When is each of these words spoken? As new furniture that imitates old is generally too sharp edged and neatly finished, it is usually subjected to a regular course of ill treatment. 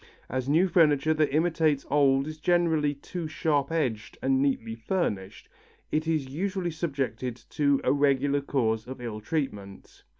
As 0.31 0.49
new 0.49 0.67
furniture 0.67 1.13
that 1.13 1.31
imitates 1.31 1.85
old 1.91 2.25
is 2.25 2.39
generally 2.39 2.95
too 2.95 3.27
sharp 3.27 3.71
edged 3.71 4.17
and 4.19 4.41
neatly 4.41 4.73
finished, 4.73 5.47
it 5.91 6.07
is 6.07 6.27
usually 6.27 6.71
subjected 6.71 7.35
to 7.51 7.79
a 7.83 7.93
regular 7.93 8.41
course 8.41 8.87
of 8.87 8.99
ill 8.99 9.19
treatment. 9.21 10.03